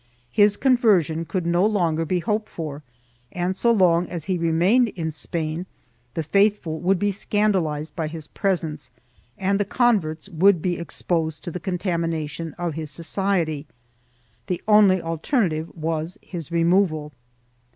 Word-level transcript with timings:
His 0.31 0.57
conversion 0.57 1.25
could 1.25 1.45
no 1.45 1.63
longer 1.63 2.05
be 2.05 2.17
hoped 2.21 2.49
for 2.49 2.81
and, 3.31 3.55
so 3.55 3.71
long 3.71 4.07
as 4.07 4.25
he 4.25 4.35
remained 4.35 4.87
in 4.89 5.11
Spain, 5.11 5.67
the 6.15 6.23
faithful 6.23 6.79
would 6.79 6.97
be 6.97 7.11
scandalized 7.11 7.95
by 7.95 8.07
his 8.07 8.25
presence 8.27 8.89
and 9.37 9.59
the 9.59 9.63
converts 9.63 10.27
would 10.27 10.59
be 10.59 10.79
exposed 10.79 11.43
to 11.43 11.51
the 11.51 11.59
contamination 11.59 12.55
of 12.57 12.73
his 12.73 12.89
society. 12.89 13.67
The 14.47 14.63
only 14.67 14.99
alternative 15.03 15.69
was 15.77 16.17
his 16.23 16.51
removal. 16.51 17.13